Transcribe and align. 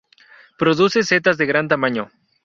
Produce 0.57 1.03
setas 1.03 1.37
de 1.37 1.45
gran 1.45 1.67
tamaño. 1.67 2.09